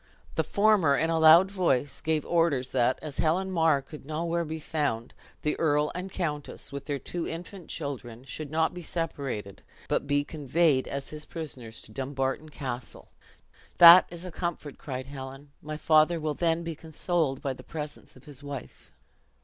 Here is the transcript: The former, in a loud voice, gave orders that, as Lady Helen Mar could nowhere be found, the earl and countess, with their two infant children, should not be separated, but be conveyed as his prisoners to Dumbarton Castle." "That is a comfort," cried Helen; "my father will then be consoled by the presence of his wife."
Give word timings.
The 0.33 0.43
former, 0.43 0.95
in 0.95 1.11
a 1.11 1.19
loud 1.19 1.51
voice, 1.51 2.01
gave 2.01 2.25
orders 2.25 2.71
that, 2.71 2.97
as 3.03 3.19
Lady 3.19 3.23
Helen 3.25 3.51
Mar 3.51 3.83
could 3.83 4.03
nowhere 4.03 4.43
be 4.43 4.59
found, 4.59 5.13
the 5.43 5.55
earl 5.59 5.91
and 5.93 6.11
countess, 6.11 6.71
with 6.71 6.85
their 6.85 6.97
two 6.97 7.27
infant 7.27 7.67
children, 7.69 8.23
should 8.25 8.49
not 8.49 8.73
be 8.73 8.81
separated, 8.81 9.61
but 9.87 10.07
be 10.07 10.23
conveyed 10.23 10.87
as 10.87 11.09
his 11.09 11.25
prisoners 11.25 11.81
to 11.83 11.91
Dumbarton 11.91 12.49
Castle." 12.49 13.09
"That 13.77 14.07
is 14.09 14.25
a 14.25 14.31
comfort," 14.31 14.79
cried 14.79 15.05
Helen; 15.05 15.51
"my 15.61 15.77
father 15.77 16.19
will 16.19 16.33
then 16.33 16.63
be 16.63 16.73
consoled 16.73 17.43
by 17.43 17.53
the 17.53 17.61
presence 17.61 18.15
of 18.15 18.23
his 18.25 18.41
wife." 18.41 18.91